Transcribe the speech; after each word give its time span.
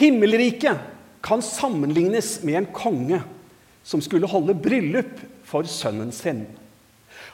Himmelriket 0.00 0.80
kan 1.20 1.42
sammenlignes 1.44 2.38
med 2.46 2.62
en 2.62 2.70
konge 2.72 3.20
som 3.84 4.00
skulle 4.00 4.28
holde 4.30 4.56
bryllup 4.56 5.20
for 5.44 5.68
sønnen 5.68 6.12
sin. 6.14 6.46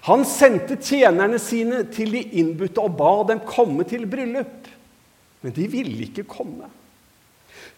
Han 0.07 0.25
sendte 0.27 0.79
tjenerne 0.79 1.39
sine 1.43 1.85
til 1.95 2.13
de 2.15 2.23
innbudte 2.41 2.83
og 2.83 2.97
ba 2.99 3.13
dem 3.31 3.43
komme 3.47 3.87
til 3.87 4.07
bryllup. 4.11 4.67
Men 5.43 5.55
de 5.55 5.67
ville 5.71 6.09
ikke 6.09 6.27
komme. 6.27 6.69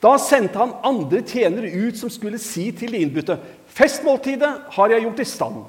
Da 0.01 0.15
sendte 0.23 0.61
han 0.61 0.77
andre 0.87 1.23
tjenere 1.27 1.73
ut 1.73 1.99
som 1.99 2.13
skulle 2.13 2.41
si 2.41 2.71
til 2.73 2.95
de 2.95 3.03
innbudte.: 3.05 3.39
Festmåltidet 3.75 4.53
har 4.77 4.93
jeg 4.93 5.05
gjort 5.05 5.21
i 5.25 5.29
stand. 5.29 5.65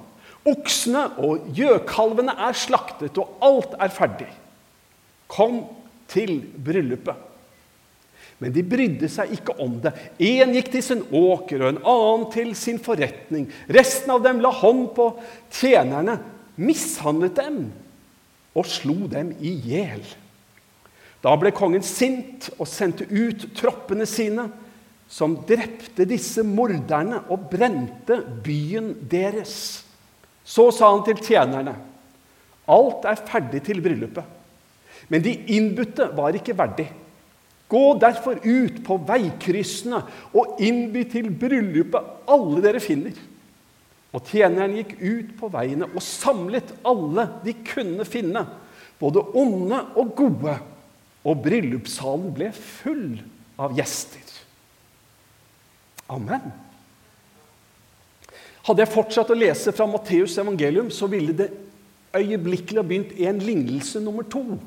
Oksene 0.47 1.05
og 1.19 1.49
gjøkalvene 1.55 2.35
er 2.47 2.55
slaktet, 2.55 3.17
og 3.19 3.39
alt 3.43 3.75
er 3.79 3.91
ferdig. 3.91 4.29
Kom 5.27 5.65
til 6.07 6.39
bryllupet. 6.65 7.28
Men 8.39 8.53
de 8.55 8.63
brydde 8.63 9.09
seg 9.11 9.33
ikke 9.35 9.57
om 9.59 9.75
det. 9.83 9.91
Én 10.23 10.53
gikk 10.55 10.71
til 10.71 10.83
sin 10.85 11.03
åker, 11.11 11.59
og 11.59 11.73
en 11.73 11.81
annen 11.83 12.25
til 12.31 12.53
sin 12.55 12.79
forretning. 12.79 13.49
Resten 13.67 14.13
av 14.15 14.23
dem 14.23 14.39
la 14.43 14.51
hånd 14.61 14.85
på 14.95 15.11
tjenerne, 15.51 16.15
mishandlet 16.59 17.35
dem 17.39 17.59
og 18.55 18.67
slo 18.67 19.07
dem 19.11 19.33
i 19.43 19.51
hjel. 19.67 20.03
Da 21.19 21.35
ble 21.39 21.51
kongen 21.55 21.83
sint 21.83 22.47
og 22.57 22.67
sendte 22.71 23.07
ut 23.11 23.49
troppene 23.59 24.07
sine, 24.07 24.47
som 25.09 25.35
drepte 25.47 26.05
disse 26.07 26.43
morderne 26.45 27.23
og 27.33 27.49
brente 27.51 28.21
byen 28.45 28.93
deres. 29.11 29.81
Så 30.45 30.69
sa 30.75 30.93
han 30.93 31.03
til 31.07 31.19
tjenerne.: 31.25 31.75
Alt 32.69 33.07
er 33.09 33.23
ferdig 33.27 33.63
til 33.65 33.81
bryllupet. 33.83 34.23
Men 35.09 35.23
de 35.25 35.33
innbudte 35.55 36.11
var 36.15 36.35
ikke 36.37 36.55
verdig. 36.57 36.87
Gå 37.69 37.83
derfor 38.01 38.39
ut 38.41 38.79
på 38.85 38.97
veikryssene 39.05 39.99
og 40.33 40.61
innby 40.65 41.03
til 41.11 41.29
bryllupet 41.29 42.29
alle 42.33 42.63
dere 42.65 42.81
finner. 42.81 43.17
Og 44.09 44.25
tjeneren 44.25 44.73
gikk 44.79 44.95
ut 44.97 45.35
på 45.37 45.51
veiene 45.53 45.85
og 45.91 46.01
samlet 46.01 46.71
alle 46.87 47.27
de 47.43 47.53
kunne 47.67 48.07
finne, 48.09 48.41
både 48.97 49.21
onde 49.37 49.83
og 50.01 50.15
gode, 50.17 50.55
og 51.21 51.43
bryllupssalen 51.45 52.31
ble 52.33 52.49
full 52.55 53.19
av 53.59 53.75
gjester. 53.77 54.33
Amen. 56.09 56.49
Hadde 58.65 58.81
jeg 58.81 58.93
fortsatt 58.95 59.29
å 59.29 59.37
lese 59.37 59.73
fra 59.75 59.85
Matteus 59.89 60.39
evangelium, 60.41 60.89
så 60.89 61.05
ville 61.11 61.35
det 61.37 61.51
øyeblikkelig 62.17 62.81
ha 62.81 62.87
begynt 62.87 63.13
en 63.21 63.43
lignelse 63.43 64.01
nummer 64.01 64.25
to. 64.25 64.57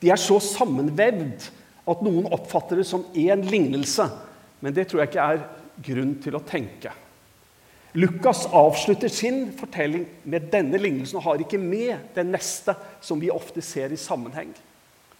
De 0.00 0.08
er 0.12 0.20
så 0.20 0.38
sammenvevd 0.40 1.50
at 1.90 2.02
noen 2.04 2.28
oppfatter 2.32 2.80
det 2.80 2.86
som 2.88 3.04
én 3.14 3.44
lignelse. 3.48 4.06
Men 4.64 4.74
det 4.76 4.88
tror 4.88 5.02
jeg 5.02 5.12
ikke 5.12 5.30
er 5.34 5.42
grunn 5.84 6.14
til 6.22 6.38
å 6.38 6.44
tenke. 6.46 6.92
Lukas 7.94 8.46
avslutter 8.50 9.12
sin 9.12 9.52
fortelling 9.54 10.06
med 10.26 10.48
denne 10.50 10.80
lignelsen 10.80 11.20
og 11.20 11.26
har 11.28 11.42
ikke 11.44 11.60
med 11.62 12.14
den 12.16 12.32
neste, 12.34 12.74
som 13.04 13.20
vi 13.22 13.30
ofte 13.30 13.62
ser 13.62 13.92
i 13.94 14.00
sammenheng. 14.00 14.50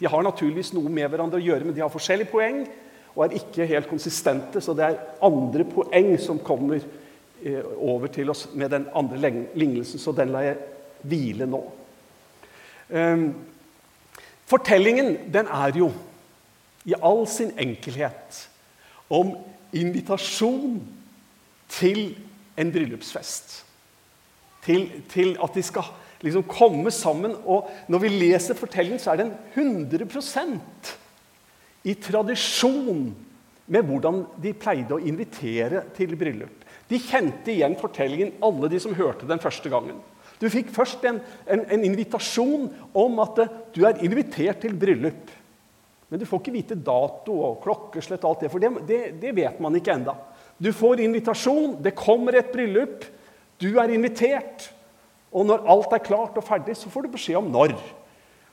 De 0.00 0.08
har 0.10 0.24
naturligvis 0.26 0.72
noe 0.74 0.90
med 0.90 1.06
hverandre 1.10 1.38
å 1.38 1.44
gjøre, 1.44 1.68
men 1.68 1.76
de 1.76 1.84
har 1.84 1.92
forskjellige 1.92 2.32
poeng 2.32 2.64
og 3.14 3.22
er 3.28 3.36
ikke 3.38 3.68
helt 3.70 3.86
konsistente. 3.86 4.58
Så 4.58 4.74
det 4.74 4.88
er 4.88 5.02
andre 5.22 5.66
poeng 5.70 6.16
som 6.18 6.42
kommer 6.42 6.80
eh, 6.82 7.62
over 7.78 8.10
til 8.10 8.32
oss 8.34 8.48
med 8.58 8.72
den 8.74 8.88
andre 8.90 9.30
lignelsen, 9.54 10.02
så 10.02 10.16
den 10.16 10.34
lar 10.34 10.48
jeg 10.48 10.58
hvile 11.04 11.46
nå. 11.46 11.60
Ehm, 12.90 13.28
fortellingen 14.50 15.14
den 15.32 15.46
er 15.46 15.78
jo 15.78 15.92
i 16.84 16.94
all 17.00 17.24
sin 17.30 17.52
enkelhet 17.60 18.44
om 19.12 19.34
invitasjon 19.74 20.78
til 21.72 22.14
en 22.60 22.72
bryllupsfest. 22.72 23.60
Til, 24.64 24.86
til 25.12 25.34
at 25.42 25.56
de 25.56 25.64
skal 25.64 25.91
liksom 26.25 26.47
komme 26.48 26.91
sammen. 26.94 27.34
Og 27.44 27.69
når 27.88 28.04
vi 28.04 28.12
leser 28.14 28.56
fortellingen, 28.59 29.00
så 29.03 29.12
er 29.12 29.25
den 29.25 29.32
100% 29.56 30.94
i 31.84 31.94
tradisjon 32.00 33.10
med 33.66 33.88
hvordan 33.88 34.25
de 34.41 34.53
pleide 34.56 34.97
å 34.97 35.03
invitere 35.04 35.84
til 35.97 36.16
bryllup. 36.20 36.64
De 36.88 37.00
kjente 37.00 37.53
igjen 37.53 37.76
fortellingen, 37.80 38.34
alle 38.44 38.69
de 38.72 38.80
som 38.80 38.97
hørte 38.97 39.28
den 39.28 39.41
første 39.41 39.70
gangen. 39.72 40.00
Du 40.41 40.48
fikk 40.53 40.72
først 40.75 41.04
en, 41.09 41.20
en, 41.48 41.62
en 41.72 41.84
invitasjon 41.86 42.69
om 42.97 43.20
at 43.25 43.41
du 43.72 43.84
er 43.88 44.03
invitert 44.04 44.60
til 44.64 44.75
bryllup. 44.76 45.30
Men 46.09 46.20
du 46.20 46.26
får 46.28 46.42
ikke 46.42 46.54
vite 46.54 46.76
dato 46.78 47.34
og 47.47 47.60
klokkeslett, 47.65 48.25
og 48.25 48.34
alt 48.34 48.44
det, 48.44 48.53
for 48.53 48.62
det, 48.62 48.70
det, 48.88 49.00
det 49.22 49.34
vet 49.37 49.60
man 49.62 49.76
ikke 49.78 49.94
enda. 49.97 50.15
Du 50.60 50.70
får 50.75 51.03
invitasjon, 51.03 51.78
det 51.82 51.97
kommer 51.98 52.37
et 52.38 52.53
bryllup, 52.53 53.06
du 53.59 53.72
er 53.81 53.92
invitert. 53.94 54.69
Og 55.34 55.48
når 55.48 55.65
alt 55.70 55.97
er 55.97 56.04
klart 56.04 56.37
og 56.38 56.47
ferdig, 56.47 56.76
så 56.78 56.91
får 56.92 57.06
du 57.06 57.15
beskjed 57.16 57.41
om 57.41 57.50
når. 57.50 57.75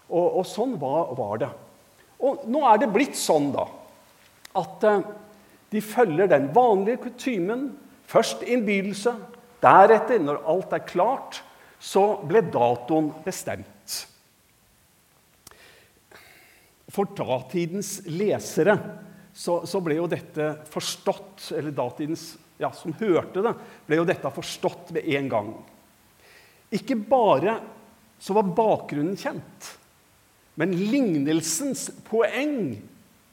Og, 0.10 0.26
og 0.42 0.48
sånn 0.50 0.74
var, 0.82 1.12
var, 1.18 1.36
det. 1.44 1.52
Og 2.22 2.48
nå 2.50 2.64
er 2.70 2.82
det 2.82 2.90
blitt 2.94 3.18
sånn 3.18 3.52
da, 3.54 3.68
at 4.58 4.88
uh, 4.88 5.04
de 5.72 5.82
følger 5.84 6.30
den 6.32 6.50
vanlige 6.56 7.04
kutymen. 7.06 7.70
Først 8.12 8.42
innbydelse. 8.44 9.14
Deretter, 9.62 10.20
når 10.20 10.42
alt 10.50 10.74
er 10.74 10.84
klart, 10.84 11.44
så 11.82 12.18
ble 12.28 12.42
datoen 12.52 13.12
bestemt. 13.24 14.02
For 16.92 17.08
datidens 17.16 18.02
lesere 18.12 18.76
så, 19.34 19.62
så, 19.64 19.80
ble 19.84 19.96
jo 19.96 20.10
dette 20.12 20.54
forstått, 20.72 21.52
eller 21.56 21.72
datidens 21.76 22.34
ja, 22.60 22.72
som 22.76 22.94
hørte 23.00 23.44
det, 23.46 23.54
ble 23.88 24.02
jo 24.02 24.08
dette 24.08 24.32
forstått 24.36 24.92
med 24.98 25.08
en 25.16 25.30
gang. 25.32 25.54
Ikke 26.72 26.98
bare 27.00 27.58
så 28.22 28.36
var 28.38 28.52
bakgrunnen 28.56 29.18
kjent, 29.18 29.70
men 30.60 30.76
lignelsens 30.76 31.88
poeng 32.06 32.76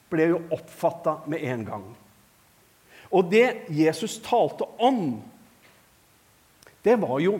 ble 0.09 0.31
jo 0.31 0.39
oppfatta 0.55 1.19
med 1.29 1.43
en 1.51 1.65
gang. 1.67 1.85
Og 3.13 3.29
det 3.29 3.67
Jesus 3.73 4.17
talte 4.23 4.65
om, 4.81 5.19
det 6.85 6.95
var 7.01 7.19
jo 7.21 7.37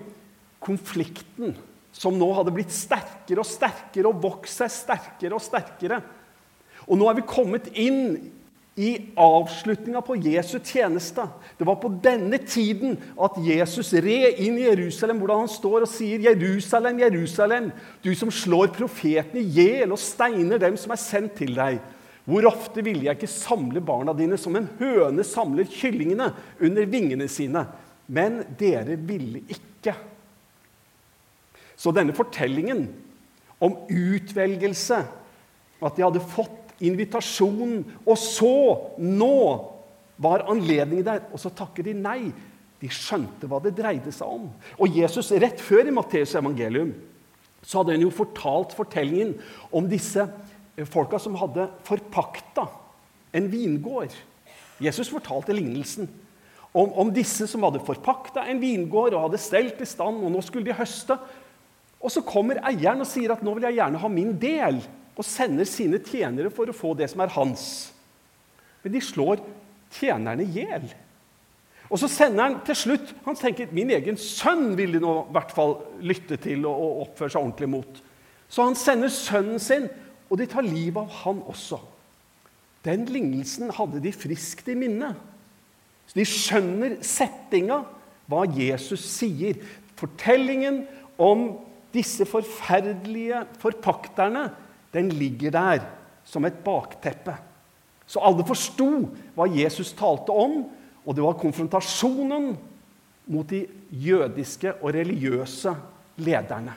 konflikten 0.59 1.56
som 1.99 2.15
nå 2.15 2.29
hadde 2.37 2.53
blitt 2.55 2.71
sterkere 2.71 3.43
og 3.43 3.47
sterkere 3.47 4.07
og 4.07 4.21
vokst 4.23 4.61
seg 4.61 4.71
sterkere 4.71 5.35
og 5.35 5.43
sterkere. 5.43 5.99
Og 6.87 6.97
nå 6.97 7.09
er 7.09 7.17
vi 7.19 7.27
kommet 7.27 7.67
inn 7.75 8.15
i 8.79 8.93
avslutninga 9.19 9.99
på 10.07 10.15
Jesu 10.23 10.55
tjeneste. 10.63 11.25
Det 11.59 11.67
var 11.67 11.75
på 11.81 11.91
denne 11.99 12.37
tiden 12.39 12.95
at 13.19 13.35
Jesus 13.43 13.91
red 13.91 14.39
inn 14.39 14.55
i 14.55 14.69
Jerusalem, 14.69 15.19
hvordan 15.19 15.43
han 15.43 15.51
står 15.51 15.83
og 15.83 15.91
sier, 15.91 16.21
'Jerusalem, 16.23 17.01
Jerusalem, 17.03 17.71
du 18.01 18.13
som 18.16 18.31
slår 18.31 18.71
profetene 18.77 19.43
i 19.43 19.51
hjel 19.57 19.91
og 19.91 19.99
steiner 19.99 20.61
dem 20.61 20.77
som 20.79 20.95
er 20.95 21.01
sendt 21.03 21.35
til 21.35 21.55
deg.' 21.55 21.81
Hvor 22.29 22.45
ofte 22.45 22.83
ville 22.85 23.07
jeg 23.07 23.17
ikke 23.17 23.27
samle 23.27 23.81
barna 23.81 24.13
dine 24.13 24.37
som 24.37 24.55
en 24.55 24.69
høne 24.79 25.23
samler 25.25 25.66
kyllingene 25.66 26.29
under 26.61 26.85
vingene 26.85 27.27
sine? 27.27 27.66
Men 28.07 28.43
dere 28.59 28.95
ville 29.01 29.41
ikke. 29.49 29.95
Så 31.79 31.94
denne 31.95 32.16
fortellingen 32.16 32.88
om 33.63 33.75
utvelgelse, 33.88 35.00
at 35.79 35.95
de 35.95 36.03
hadde 36.03 36.23
fått 36.23 36.73
invitasjonen, 36.84 37.84
og 38.06 38.17
så, 38.19 38.56
nå, 39.00 39.35
var 40.19 40.44
anledningen 40.51 41.06
der. 41.07 41.22
Og 41.31 41.40
så 41.40 41.51
takker 41.56 41.85
de 41.88 41.95
nei. 41.95 42.31
De 42.79 42.88
skjønte 42.91 43.47
hva 43.47 43.59
det 43.63 43.73
dreide 43.75 44.12
seg 44.16 44.28
om. 44.28 44.45
Og 44.79 44.95
Jesus, 44.95 45.31
rett 45.35 45.59
før 45.63 45.88
i 45.88 45.95
Matteus 45.95 46.35
evangelium, 46.40 46.94
så 47.59 47.81
hadde 47.81 47.97
han 47.97 48.06
jo 48.06 48.11
fortalt 48.16 48.75
fortellingen 48.75 49.34
om 49.75 49.88
disse 49.91 50.23
eh, 50.23 50.88
folka 50.88 51.19
som 51.19 51.35
hadde 51.40 51.67
forpakta 51.88 52.69
en 53.35 53.50
vingård. 53.51 54.16
Jesus 54.79 55.11
fortalte 55.11 55.55
lignelsen 55.55 56.08
om, 56.72 56.87
om 56.87 57.11
disse 57.11 57.49
som 57.52 57.66
hadde 57.67 57.84
forpakta 57.84 58.46
en 58.47 58.61
vingård 58.64 59.11
og 59.11 59.26
hadde 59.28 59.41
stelt 59.43 59.84
i 59.84 59.90
stand, 59.90 60.23
og 60.23 60.31
nå 60.31 60.43
skulle 60.46 60.70
de 60.70 60.78
høste. 60.79 61.20
Og 61.99 62.13
så 62.13 62.23
kommer 62.23 62.61
eieren 62.63 63.03
og 63.03 63.09
sier 63.09 63.34
at 63.34 63.43
nå 63.43 63.53
vil 63.57 63.67
jeg 63.67 63.79
gjerne 63.79 63.99
ha 64.01 64.11
min 64.11 64.31
del 64.40 64.79
og 65.19 65.28
sender 65.28 65.67
sine 65.67 65.99
tjenere 65.99 66.51
for 66.53 66.72
å 66.72 66.75
få 66.75 66.93
det 66.96 67.09
som 67.11 67.23
er 67.23 67.34
hans. 67.35 67.63
Men 68.84 68.96
de 68.96 69.01
slår 69.03 69.41
tjenerne 69.97 70.46
i 70.46 70.61
hjel. 70.61 70.87
Og 71.90 71.99
så 71.99 72.07
sender 72.11 72.46
han 72.46 72.57
til 72.67 72.78
slutt 72.78 73.13
Han 73.25 73.37
tenker 73.37 73.72
min 73.73 73.90
egen 73.96 74.17
sønn 74.22 74.75
vil 74.78 74.93
de 74.96 75.01
nå 75.01 75.13
i 75.23 75.34
hvert 75.34 75.53
fall 75.55 75.79
lytte 76.05 76.37
til 76.41 76.67
og 76.69 77.03
oppføre 77.07 77.34
seg 77.34 77.41
ordentlig 77.41 77.72
mot. 77.73 78.02
Så 78.49 78.66
han 78.66 78.78
sender 78.78 79.11
sønnen 79.13 79.61
sin, 79.61 79.87
og 80.29 80.40
de 80.40 80.47
tar 80.49 80.66
livet 80.66 81.02
av 81.02 81.16
han 81.23 81.41
også. 81.49 81.81
Den 82.85 83.03
lignelsen 83.09 83.73
hadde 83.75 84.02
de 84.02 84.13
friskt 84.16 84.69
i 84.72 84.78
minne. 84.78 85.11
Så 86.09 86.17
De 86.17 86.25
skjønner 86.25 86.95
settinga, 87.05 87.84
hva 88.29 88.45
Jesus 88.55 89.03
sier. 89.05 89.59
Fortellingen 89.99 90.84
om 91.22 91.49
disse 91.94 92.26
forferdelige 92.30 93.44
forpakterne 93.62 94.50
den 94.94 95.12
ligger 95.14 95.53
der 95.53 95.86
som 96.26 96.46
et 96.46 96.62
bakteppe. 96.66 97.36
Så 98.09 98.22
alle 98.26 98.46
forsto 98.46 98.90
hva 99.36 99.46
Jesus 99.50 99.94
talte 99.97 100.34
om, 100.34 100.64
og 101.06 101.16
det 101.16 101.24
var 101.24 101.38
konfrontasjonen 101.41 102.52
mot 103.30 103.50
de 103.50 103.64
jødiske 103.90 104.74
og 104.82 104.94
religiøse 104.94 105.74
lederne. 106.22 106.74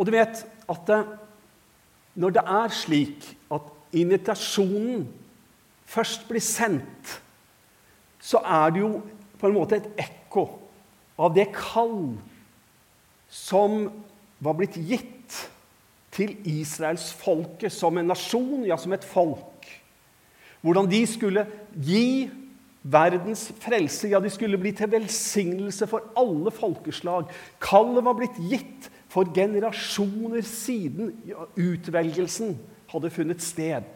Og 0.00 0.06
du 0.08 0.14
vet 0.14 0.44
at 0.72 0.86
det, 0.88 1.00
når 2.20 2.36
det 2.36 2.44
er 2.44 2.72
slik 2.72 3.26
at 3.52 3.68
invitasjonen 3.92 5.04
først 5.84 6.24
blir 6.28 6.42
sendt, 6.44 7.20
så 8.20 8.40
er 8.44 8.72
det 8.72 8.82
jo 8.82 9.00
på 9.40 9.48
en 9.48 9.56
måte 9.56 9.80
et 9.80 9.88
ekko 10.08 10.46
av 11.20 11.34
det 11.36 11.50
kall 11.52 12.14
som 13.30 13.86
var 14.42 14.56
blitt 14.58 14.76
gitt 14.76 15.38
til 16.10 16.34
israelsfolket 16.48 17.72
som 17.72 17.96
en 18.00 18.10
nasjon, 18.10 18.66
ja, 18.66 18.76
som 18.80 18.92
et 18.92 19.06
folk. 19.06 19.68
Hvordan 20.60 20.90
de 20.90 21.00
skulle 21.08 21.46
gi 21.78 22.28
verdens 22.82 23.50
frelse. 23.60 24.08
Ja, 24.08 24.20
de 24.20 24.30
skulle 24.32 24.58
bli 24.60 24.72
til 24.76 24.90
velsignelse 24.92 25.86
for 25.90 26.10
alle 26.18 26.52
folkeslag. 26.54 27.28
Kallet 27.62 28.04
var 28.04 28.16
blitt 28.18 28.40
gitt 28.50 28.88
for 29.10 29.28
generasjoner 29.34 30.42
siden 30.46 31.12
utvelgelsen 31.58 32.56
hadde 32.90 33.12
funnet 33.12 33.44
sted. 33.44 33.86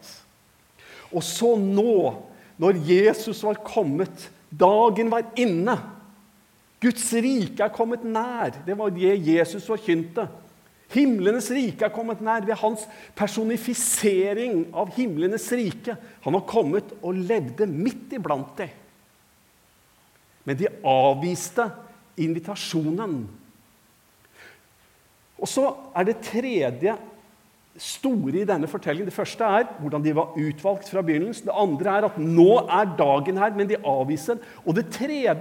Og 1.11 1.23
så 1.23 1.55
nå, 1.59 2.13
når 2.61 2.81
Jesus 2.87 3.41
var 3.45 3.61
kommet, 3.65 4.29
dagen 4.51 5.11
var 5.11 5.27
inne 5.39 5.77
Guds 6.83 7.05
rike 7.13 7.63
er 7.63 7.73
kommet 7.73 8.03
nær. 8.03 8.57
Det 8.65 8.75
var 8.77 8.91
det 8.93 9.15
Jesus 9.23 9.65
forkynte. 9.67 10.27
Himlenes 10.93 11.47
rike 11.51 11.87
er 11.87 11.93
kommet 11.93 12.21
nær 12.23 12.45
ved 12.45 12.57
hans 12.61 12.83
personifisering 13.17 14.67
av 14.75 14.93
himlenes 14.95 15.47
rike. 15.55 15.95
Han 16.25 16.37
har 16.37 16.45
kommet 16.49 16.93
og 17.01 17.17
levde 17.17 17.67
midt 17.69 18.13
iblant 18.15 18.53
dem. 18.59 18.69
Men 20.45 20.59
de 20.59 20.69
avviste 20.85 21.65
invitasjonen. 22.21 23.23
Og 25.41 25.49
så 25.49 25.65
er 25.97 26.05
det 26.07 26.21
tredje 26.23 26.93
store 27.81 28.41
i 28.41 28.47
denne 28.47 28.69
fortellingen. 28.71 29.09
Det 29.09 29.15
første 29.15 29.43
er 29.43 29.67
hvordan 29.81 30.03
de 30.03 30.13
var 30.15 30.35
utvalgt 30.39 30.89
fra 30.91 31.03
begynnelsen. 31.05 31.49
Det 31.49 31.57
andre 31.59 31.97
er 31.97 32.07
at 32.07 32.19
nå 32.21 32.49
er 32.63 32.93
dagen 32.97 33.39
her, 33.41 33.55
men 33.55 33.69
de 33.69 33.79
avviser 33.81 34.37
den. 34.37 34.45
Og 34.63 34.77
det 34.77 34.87
tredje 34.95 35.35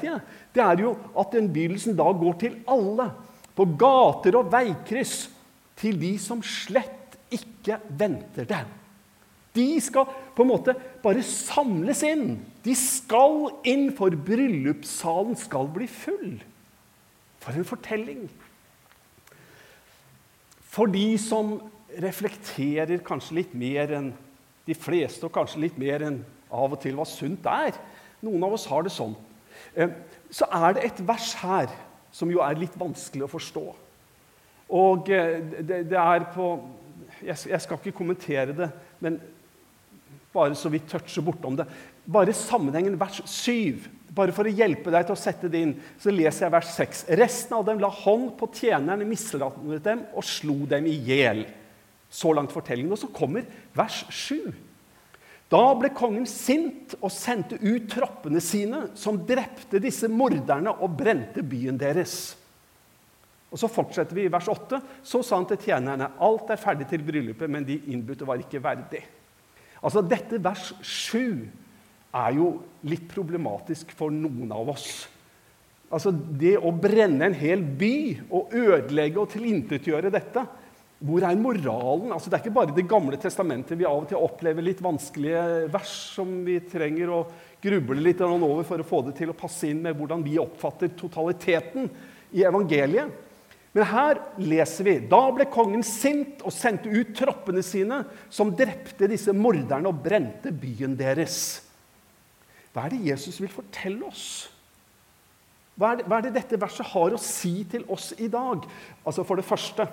det 0.55 0.63
er 0.65 0.83
jo 0.83 0.97
at 1.19 1.35
den 1.35 1.51
begynnelsen 1.53 1.97
da 1.99 2.09
går 2.11 2.39
til 2.43 2.57
alle. 2.71 3.11
På 3.55 3.67
gater 3.79 4.41
og 4.41 4.51
veikryss. 4.53 5.29
Til 5.79 5.99
de 5.99 6.15
som 6.23 6.43
slett 6.43 7.17
ikke 7.35 7.81
venter 7.99 8.47
det. 8.47 8.63
De 9.55 9.67
skal 9.83 10.09
på 10.35 10.43
en 10.43 10.51
måte 10.51 10.75
bare 11.03 11.23
samles 11.27 12.03
inn. 12.07 12.41
De 12.65 12.75
skal 12.79 13.53
inn, 13.71 13.89
for 13.95 14.15
bryllupssalen 14.27 15.37
skal 15.39 15.71
bli 15.75 15.87
full. 15.91 16.41
For 17.43 17.55
en 17.55 17.69
fortelling. 17.69 18.25
For 20.75 20.91
de 20.91 21.15
som 21.23 21.59
reflekterer 22.03 23.03
kanskje 23.07 23.41
litt 23.41 23.55
mer 23.59 23.93
enn 23.99 24.13
de 24.65 24.77
fleste, 24.77 25.27
og 25.27 25.35
kanskje 25.35 25.63
litt 25.67 25.79
mer 25.81 26.07
enn 26.07 26.23
av 26.55 26.73
og 26.73 26.81
til 26.83 26.97
hva 26.97 27.07
sunt 27.09 27.47
er. 27.51 27.77
Noen 28.25 28.47
av 28.47 28.57
oss 28.57 28.67
har 28.71 28.87
det 28.87 28.95
sånn. 28.95 29.15
Eh, 29.75 29.93
så 30.33 30.49
er 30.51 30.77
det 30.77 30.87
et 30.89 31.03
vers 31.07 31.33
her 31.43 31.73
som 32.15 32.31
jo 32.31 32.43
er 32.45 32.59
litt 32.59 32.77
vanskelig 32.79 33.27
å 33.27 33.33
forstå. 33.33 33.65
Og 34.75 35.11
eh, 35.13 35.41
det, 35.61 35.99
er 35.99 36.29
på 36.35 36.49
jeg, 37.25 37.61
skal 37.63 37.79
ikke 37.79 37.97
kommentere 37.97 38.57
det, 38.57 38.71
men 39.05 39.19
bare 40.35 40.57
så 40.59 40.71
vidt 40.73 40.89
touche 40.91 41.23
bortom 41.23 41.59
det. 41.59 41.67
Bare 42.11 42.35
sammenhengen 42.37 42.97
vers 43.01 43.21
7. 43.31 43.85
Bare 44.15 44.35
for 44.35 44.47
å 44.47 44.55
hjelpe 44.55 44.93
deg 44.95 45.07
til 45.07 45.17
å 45.17 45.19
sette 45.19 45.51
det 45.51 45.61
inn, 45.65 45.75
så 45.99 46.13
leser 46.15 46.47
jeg 46.47 46.55
vers 46.55 46.73
6. 46.75 47.05
Resten 47.19 47.57
av 47.59 47.67
dem 47.67 47.83
la 47.83 47.91
hånd 47.91 48.33
på 48.39 48.49
tjenerne, 48.55 49.07
mislandet 49.09 49.85
dem 49.87 50.05
og 50.15 50.27
slo 50.27 50.61
dem 50.71 50.87
i 50.91 50.97
hjel. 51.07 51.45
Så 52.15 52.31
langt 52.37 52.55
fortellingen. 52.55 52.93
Og 52.95 53.01
så 53.01 53.11
kommer 53.15 53.49
vers 53.75 54.05
7. 54.15 54.53
Da 55.51 55.65
ble 55.79 55.91
kongen 55.95 56.27
sint 56.29 56.95
og 57.01 57.13
sendte 57.13 57.59
ut 57.61 57.89
troppene 57.91 58.41
sine, 58.43 58.89
som 58.99 59.21
drepte 59.27 59.81
disse 59.83 60.09
morderne 60.11 60.73
og 60.79 60.97
brente 60.99 61.45
byen 61.47 61.79
deres. 61.81 62.35
Og 63.55 63.61
Så 63.61 63.71
fortsetter 63.71 64.17
vi 64.17 64.25
i 64.27 64.33
vers 64.33 64.49
8. 64.51 64.81
Så 65.07 65.23
sa 65.23 65.37
han 65.39 65.47
til 65.47 65.61
tjenerne.: 65.69 66.11
Alt 66.19 66.51
er 66.51 66.59
ferdig 66.59 66.89
til 66.91 67.05
bryllupet, 67.07 67.51
men 67.51 67.67
de 67.67 67.79
innbudte 67.87 68.27
var 68.27 68.41
ikke 68.43 68.63
verdig. 68.63 69.05
Altså, 69.83 70.03
Dette 70.03 70.43
vers 70.43 70.73
7 70.83 71.45
er 72.15 72.35
jo 72.35 72.49
litt 72.83 73.07
problematisk 73.11 73.93
for 73.95 74.11
noen 74.11 74.51
av 74.55 74.73
oss. 74.75 75.07
Altså, 75.91 76.11
Det 76.11 76.57
å 76.59 76.73
brenne 76.73 77.29
en 77.29 77.39
hel 77.39 77.63
by 77.63 77.97
og 78.31 78.55
ødelegge 78.55 79.21
og 79.21 79.31
tilintetgjøre 79.31 80.11
dette 80.11 80.47
hvor 81.03 81.25
er 81.27 81.37
moralen? 81.37 82.13
Altså, 82.15 82.31
det 82.31 82.39
er 82.39 82.45
ikke 82.45 82.55
bare 82.55 82.77
Det 82.77 82.87
gamle 82.89 83.19
testamentet 83.21 83.79
vi 83.79 83.87
av 83.89 84.05
og 84.05 84.09
til 84.09 84.21
opplever 84.21 84.65
litt 84.65 84.83
vanskelige 84.85 85.67
vers 85.73 85.95
som 86.15 86.31
vi 86.47 86.61
trenger 86.71 87.11
å 87.13 87.25
gruble 87.65 88.01
litt 88.01 88.23
over 88.25 88.63
for 88.67 88.81
å 88.81 88.87
få 88.87 89.03
det 89.09 89.17
til 89.19 89.33
å 89.33 89.37
passe 89.37 89.69
inn 89.69 89.83
med 89.85 89.97
hvordan 89.99 90.23
vi 90.25 90.39
oppfatter 90.41 90.93
totaliteten 90.97 91.89
i 92.37 92.45
evangeliet. 92.45 93.13
Men 93.75 93.89
her 93.91 94.21
leser 94.39 94.87
vi 94.87 94.95
da 95.11 95.21
ble 95.35 95.49
kongen 95.51 95.83
sint 95.83 96.45
og 96.47 96.55
sendte 96.55 96.93
ut 96.93 97.11
troppene 97.19 97.63
sine, 97.67 98.05
som 98.31 98.53
drepte 98.55 99.09
disse 99.11 99.35
morderne 99.35 99.91
og 99.91 99.99
brente 100.05 100.53
byen 100.55 100.95
deres. 100.99 101.39
Hva 102.71 102.87
er 102.87 102.95
det 102.95 103.07
Jesus 103.11 103.41
vil 103.43 103.51
fortelle 103.51 104.07
oss? 104.07 104.27
Hva 105.75 105.91
er 105.91 105.99
det, 105.99 106.07
hva 106.07 106.21
er 106.21 106.29
det 106.29 106.37
dette 106.37 106.61
verset 106.63 106.87
har 106.93 107.17
å 107.17 107.23
si 107.23 107.65
til 107.71 107.83
oss 107.91 108.13
i 108.23 108.29
dag? 108.31 108.63
Altså 109.03 109.27
For 109.27 109.41
det 109.41 109.49
første 109.49 109.89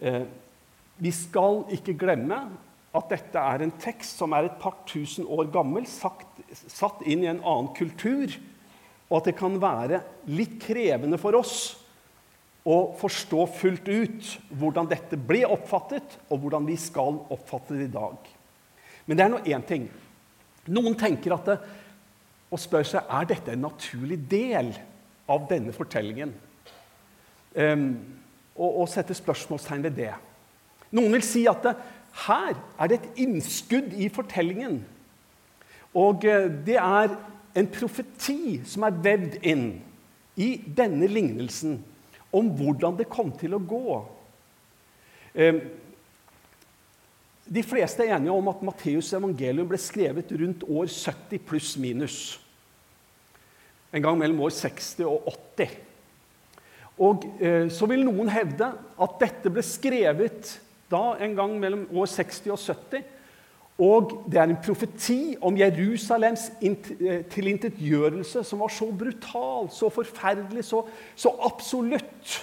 vi 0.00 1.12
skal 1.12 1.62
ikke 1.76 1.96
glemme 2.00 2.38
at 2.96 3.12
dette 3.12 3.38
er 3.38 3.62
en 3.62 3.72
tekst 3.78 4.18
som 4.18 4.32
er 4.34 4.48
et 4.48 4.56
par 4.60 4.80
tusen 4.88 5.28
år 5.30 5.50
gammel, 5.54 5.86
sagt, 5.86 6.40
satt 6.50 7.04
inn 7.06 7.22
i 7.22 7.30
en 7.30 7.42
annen 7.44 7.70
kultur, 7.76 8.32
og 9.10 9.20
at 9.20 9.30
det 9.30 9.36
kan 9.38 9.58
være 9.62 10.00
litt 10.30 10.58
krevende 10.62 11.18
for 11.20 11.38
oss 11.38 11.54
å 12.66 12.92
forstå 12.98 13.46
fullt 13.56 13.88
ut 13.88 14.32
hvordan 14.58 14.90
dette 14.90 15.16
ble 15.16 15.44
oppfattet, 15.48 16.18
og 16.28 16.42
hvordan 16.42 16.66
vi 16.68 16.76
skal 16.80 17.22
oppfatte 17.32 17.78
det 17.78 17.88
i 17.88 17.94
dag. 17.94 18.30
Men 19.06 19.18
det 19.18 19.24
er 19.24 19.32
nå 19.32 19.40
én 19.48 19.66
ting. 19.66 19.86
Noen 20.70 20.98
tenker 20.98 21.34
at 21.34 21.48
det, 21.48 21.58
og 22.50 22.60
spør 22.60 22.86
seg 22.86 23.06
er 23.06 23.28
dette 23.30 23.54
en 23.54 23.64
naturlig 23.64 24.18
del 24.30 24.72
av 25.30 25.46
denne 25.50 25.72
fortellingen. 25.74 26.34
Um, 27.54 27.86
og, 28.60 28.82
og 28.82 28.90
sette 28.92 29.16
spørsmålstegn 29.16 29.88
ved 29.88 29.96
det. 29.96 30.12
Noen 30.92 31.16
vil 31.16 31.24
si 31.24 31.46
at 31.48 31.64
det, 31.64 31.74
her 32.26 32.54
er 32.54 32.90
det 32.90 32.98
et 33.00 33.20
innskudd 33.24 33.94
i 33.96 34.10
fortellingen. 34.12 34.80
Og 35.96 36.24
eh, 36.28 36.48
det 36.66 36.78
er 36.78 37.14
en 37.58 37.68
profeti 37.70 38.60
som 38.68 38.86
er 38.86 38.98
vevd 39.02 39.38
inn 39.46 39.68
i 40.40 40.52
denne 40.76 41.08
lignelsen 41.10 41.80
om 42.34 42.50
hvordan 42.58 42.98
det 42.98 43.10
kom 43.10 43.32
til 43.38 43.56
å 43.56 43.62
gå. 43.62 44.00
Eh, 45.34 45.62
de 47.50 47.62
fleste 47.66 48.04
er 48.04 48.14
enige 48.14 48.34
om 48.34 48.50
at 48.52 48.62
Matteus' 48.62 49.10
evangelium 49.16 49.66
ble 49.70 49.78
skrevet 49.82 50.30
rundt 50.38 50.62
år 50.70 50.86
70 50.86 51.42
pluss 51.48 51.72
minus. 51.82 52.18
En 53.90 54.04
gang 54.04 54.18
mellom 54.18 54.44
år 54.46 54.52
60 54.54 55.02
og 55.08 55.26
80. 55.58 55.72
Og 57.00 57.24
eh, 57.40 57.68
Så 57.72 57.88
vil 57.90 58.04
noen 58.04 58.28
hevde 58.32 58.72
at 58.76 59.16
dette 59.22 59.52
ble 59.52 59.64
skrevet 59.64 60.58
da 60.90 61.14
en 61.22 61.34
gang 61.38 61.56
mellom 61.62 61.86
år 61.96 62.10
60 62.10 62.50
og 62.52 62.60
70. 62.60 63.08
Og 63.80 64.12
det 64.28 64.36
er 64.36 64.50
en 64.50 64.60
profeti 64.60 65.36
om 65.40 65.56
Jerusalems 65.56 66.50
eh, 66.60 67.22
tilintetgjørelse 67.32 68.42
som 68.44 68.60
var 68.60 68.72
så 68.74 68.90
brutal, 68.92 69.70
så 69.72 69.88
forferdelig, 69.92 70.66
så, 70.68 70.82
så 71.16 71.32
absolutt. 71.48 72.40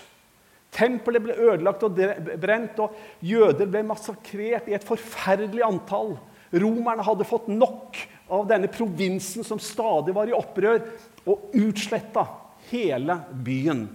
Tempelet 0.74 1.24
ble 1.24 1.36
ødelagt 1.38 1.86
og 1.86 2.02
brent, 2.42 2.82
og 2.82 2.98
jøder 3.26 3.70
ble 3.70 3.84
massakrert 3.88 4.68
i 4.70 4.76
et 4.78 4.86
forferdelig 4.86 5.64
antall. 5.66 6.16
Romerne 6.54 7.06
hadde 7.06 7.28
fått 7.28 7.48
nok 7.52 8.00
av 8.34 8.50
denne 8.50 8.70
provinsen 8.72 9.46
som 9.46 9.62
stadig 9.62 10.16
var 10.16 10.30
i 10.30 10.36
opprør, 10.36 10.82
og 11.28 11.56
utsletta 11.60 12.26
hele 12.72 13.20
byen. 13.46 13.86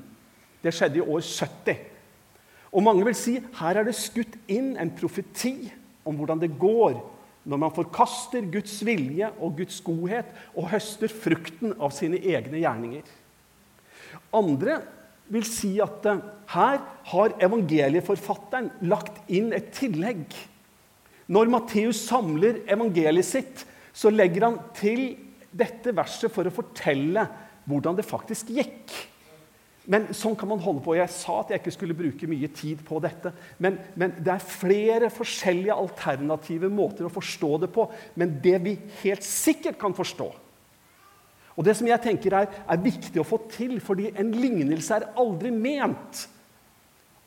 Det 0.63 0.73
skjedde 0.75 1.01
i 1.01 1.05
år 1.05 1.23
70. 1.27 1.81
Og 2.73 2.85
mange 2.85 3.05
vil 3.05 3.17
si 3.19 3.37
her 3.59 3.79
er 3.79 3.87
det 3.87 3.97
skutt 3.99 4.39
inn 4.51 4.75
en 4.81 4.93
profeti 4.97 5.57
om 6.09 6.17
hvordan 6.19 6.41
det 6.43 6.55
går 6.61 6.97
når 7.43 7.59
man 7.59 7.75
forkaster 7.75 8.47
Guds 8.53 8.77
vilje 8.87 9.29
og 9.43 9.57
Guds 9.59 9.81
godhet 9.85 10.29
og 10.55 10.71
høster 10.71 11.11
frukten 11.11 11.75
av 11.83 11.91
sine 11.95 12.21
egne 12.23 12.63
gjerninger. 12.63 13.03
Andre 14.35 14.79
vil 15.33 15.45
si 15.49 15.75
at 15.83 16.07
uh, 16.07 16.23
her 16.53 16.81
har 17.13 17.37
evangelieforfatteren 17.43 18.71
lagt 18.91 19.23
inn 19.33 19.53
et 19.57 19.71
tillegg 19.75 20.27
Når 21.33 21.49
Matteus 21.49 22.03
samler 22.05 22.59
evangeliet 22.69 23.25
sitt, 23.25 23.63
så 23.95 24.11
legger 24.11 24.45
han 24.49 24.59
til 24.77 25.15
dette 25.53 25.95
verset 25.95 26.33
for 26.35 26.45
å 26.45 26.53
fortelle 26.53 27.25
hvordan 27.65 27.97
det 27.97 28.05
faktisk 28.05 28.51
gikk. 28.53 28.91
Men 29.91 30.13
sånn 30.15 30.37
kan 30.39 30.47
man 30.47 30.61
holde 30.63 30.83
på. 30.85 30.95
Jeg 30.95 31.11
sa 31.11 31.41
at 31.41 31.51
jeg 31.51 31.63
ikke 31.63 31.75
skulle 31.75 31.97
bruke 31.99 32.29
mye 32.31 32.51
tid 32.55 32.85
på 32.87 33.01
dette. 33.03 33.33
Men, 33.59 33.81
men, 33.99 34.15
det 34.23 34.31
er 34.31 34.45
flere 34.47 35.11
forskjellige 35.11 35.75
alternative 35.75 36.71
måter 36.71 37.09
å 37.09 37.13
forstå 37.13 37.51
det 37.65 37.71
på. 37.75 37.89
Men 38.15 38.37
det 38.45 38.61
vi 38.63 38.77
helt 39.03 39.27
sikkert 39.27 39.81
kan 39.81 39.97
forstå, 39.97 40.29
og 41.53 41.67
det 41.67 41.75
som 41.77 41.89
jeg 41.89 42.01
tenker 42.01 42.33
er, 42.33 42.47
er 42.65 42.81
viktig 42.81 43.21
å 43.21 43.27
få 43.29 43.43
til, 43.53 43.75
fordi 43.85 44.09
en 44.17 44.31
lignelse 44.33 44.97
er 44.97 45.11
aldri 45.21 45.51
ment 45.53 46.23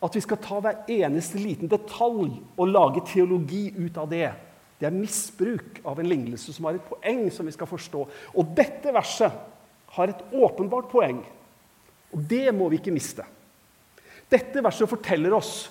at 0.05 0.17
vi 0.17 0.21
skal 0.23 0.39
ta 0.41 0.57
hver 0.61 0.89
eneste 0.91 1.39
liten 1.41 1.69
detalj 1.71 2.31
og 2.57 2.71
lage 2.71 3.03
teologi 3.09 3.67
ut 3.77 3.99
av 4.01 4.09
det. 4.09 4.31
Det 4.79 4.89
er 4.89 4.97
misbruk 4.97 5.79
av 5.87 6.01
en 6.01 6.09
lignelse 6.09 6.53
som 6.53 6.67
har 6.67 6.77
et 6.77 6.89
poeng 6.89 7.27
som 7.33 7.47
vi 7.47 7.53
skal 7.55 7.69
forstå. 7.69 8.01
Og 8.35 8.51
dette 8.57 8.93
verset 8.93 9.37
har 9.95 10.11
et 10.11 10.35
åpenbart 10.35 10.89
poeng. 10.91 11.21
Og 12.15 12.23
det 12.29 12.47
må 12.55 12.69
vi 12.71 12.79
ikke 12.79 12.93
miste. 12.95 13.25
Dette 14.31 14.63
verset 14.63 14.89
forteller 14.89 15.35
oss 15.35 15.67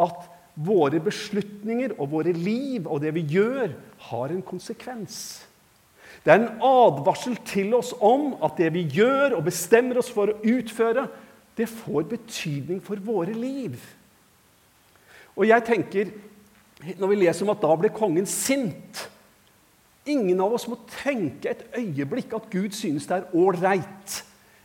at 0.00 0.28
våre 0.62 1.00
beslutninger 1.02 1.94
og 1.98 2.10
våre 2.12 2.32
liv 2.36 2.86
og 2.86 3.00
det 3.02 3.14
vi 3.16 3.24
gjør, 3.34 3.72
har 4.08 4.32
en 4.32 4.44
konsekvens. 4.44 5.16
Det 6.22 6.30
er 6.30 6.38
en 6.38 6.62
advarsel 6.62 7.38
til 7.48 7.72
oss 7.74 7.92
om 7.98 8.36
at 8.44 8.58
det 8.60 8.70
vi 8.74 8.84
gjør 8.94 9.38
og 9.38 9.46
bestemmer 9.48 9.98
oss 9.98 10.10
for 10.12 10.30
å 10.30 10.38
utføre, 10.38 11.08
det 11.58 11.68
får 11.68 12.06
betydning 12.08 12.80
for 12.84 13.00
våre 13.02 13.34
liv. 13.36 13.76
Og 15.36 15.48
jeg 15.48 15.68
tenker, 15.68 16.12
Når 16.98 17.08
vi 17.12 17.16
leser 17.16 17.44
om 17.46 17.52
at 17.52 17.60
da 17.62 17.76
ble 17.78 17.92
kongen 17.94 18.26
sint 18.26 19.04
Ingen 20.02 20.40
av 20.42 20.50
oss 20.56 20.64
må 20.66 20.80
tenke 20.90 21.52
et 21.52 21.62
øyeblikk 21.78 22.32
at 22.34 22.48
Gud 22.50 22.74
synes 22.74 23.06
det 23.06 23.20
er 23.20 23.36
ålreit 23.38 24.16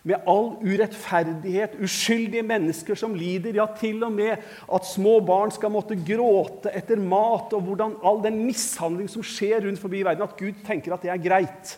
med 0.08 0.24
all 0.30 0.54
urettferdighet, 0.64 1.76
uskyldige 1.84 2.46
mennesker 2.48 2.96
som 2.96 3.16
lider, 3.18 3.58
ja, 3.60 3.66
til 3.76 4.06
og 4.08 4.14
med 4.16 4.38
at 4.40 4.88
små 4.88 5.18
barn 5.26 5.52
skal 5.52 5.74
måtte 5.74 5.98
gråte 6.00 6.72
etter 6.72 7.02
mat, 7.02 7.52
og 7.52 7.66
hvordan 7.68 7.98
all 8.08 8.22
den 8.24 8.40
mishandling 8.46 9.10
som 9.12 9.26
skjer 9.26 9.66
rundt 9.66 9.82
forbi 9.82 10.00
i 10.00 10.08
verden, 10.08 10.24
at 10.24 10.40
Gud 10.40 10.64
tenker 10.68 10.96
at 10.96 11.04
det 11.04 11.12
er 11.12 11.24
greit. 11.26 11.76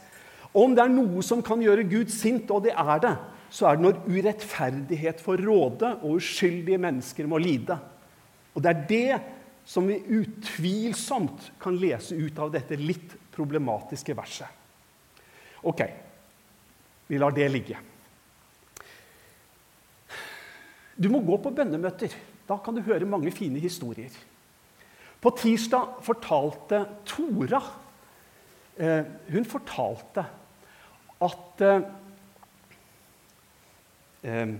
Om 0.54 0.78
det 0.78 0.86
er 0.86 0.94
noe 0.94 1.26
som 1.26 1.42
kan 1.46 1.62
gjøre 1.62 1.88
Gud 1.90 2.14
sint, 2.14 2.54
og 2.54 2.68
det 2.68 2.76
er 2.78 3.02
det, 3.02 3.16
så 3.50 3.66
er 3.66 3.78
det 3.78 3.88
når 3.88 4.06
urettferdighet 4.06 5.26
får 5.26 5.46
råde, 5.50 5.94
og 6.04 6.22
uskyldige 6.22 6.82
mennesker 6.82 7.30
må 7.30 7.42
lide. 7.42 7.80
Og 8.54 8.62
det 8.62 8.76
er 8.76 8.88
det 8.94 9.20
som 9.70 9.90
vi 9.90 9.98
utvilsomt 10.22 11.52
kan 11.62 11.78
lese 11.82 12.18
ut 12.18 12.38
av 12.42 12.54
dette 12.54 12.78
litt 12.78 13.18
problematiske 13.34 14.14
verset. 14.18 14.58
Ok, 15.66 15.82
vi 17.10 17.18
lar 17.18 17.34
det 17.34 17.50
ligge. 17.50 17.78
Du 21.00 21.08
må 21.12 21.22
gå 21.24 21.38
på 21.40 21.54
bønnemøter. 21.56 22.12
Da 22.50 22.58
kan 22.64 22.76
du 22.76 22.84
høre 22.84 23.08
mange 23.08 23.32
fine 23.32 23.62
historier. 23.62 24.12
På 25.20 25.32
tirsdag 25.36 26.00
fortalte 26.04 26.84
Tora 27.08 27.60
eh, 28.80 29.08
Hun 29.32 29.48
fortalte 29.48 30.24
at 31.20 31.64
eh, 31.68 31.88
eh, 34.24 34.54